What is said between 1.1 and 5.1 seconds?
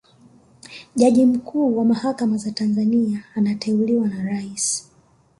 mkuu wa mahakama za tanzania anateuliwa na rais